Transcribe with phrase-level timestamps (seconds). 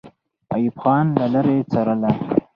[0.53, 2.11] ایوب خان له لرې څارله.